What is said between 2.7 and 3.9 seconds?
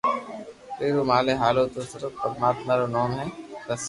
رو نوم بس